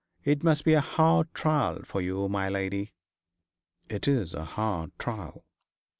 It 0.23 0.43
must 0.43 0.65
be 0.65 0.73
a 0.73 0.81
hard 0.81 1.31
trial 1.35 1.83
for 1.85 2.01
you, 2.01 2.27
my 2.27 2.49
lady.' 2.49 2.91
'It 3.87 4.07
is 4.07 4.33
a 4.33 4.43
hard 4.43 4.97
trial.' 4.97 5.43